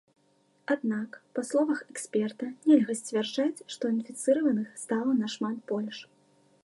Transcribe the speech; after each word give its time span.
Аднак, 0.75 1.17
па 1.39 1.43
словах 1.49 1.79
эксперта, 1.93 2.45
нельга 2.71 2.95
сцвярджаць, 3.01 3.63
што 3.75 3.83
інфіцыраваных 3.97 4.67
стала 4.85 5.11
нашмат 5.23 5.57
больш. 5.75 5.97